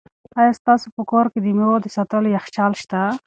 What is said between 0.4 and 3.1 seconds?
ستاسو په کور کې د مېوو د ساتلو یخچال شته؟